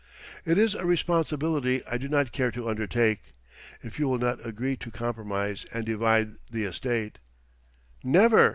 [0.45, 3.35] It is a responsibility I do not care to undertake.
[3.83, 7.19] If you will not agree to compromise and divide the estate"
[8.17, 8.49] "Never!"